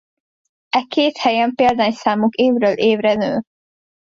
E 0.69 0.81
két 0.89 1.17
helyen 1.17 1.55
példányszámuk 1.55 2.33
évről 2.35 2.73
évre 2.73 3.13
nő. 3.13 3.41